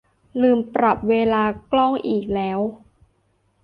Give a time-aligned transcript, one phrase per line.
[0.41, 2.59] ลืมปรับเวลากล้องอีกแล้ว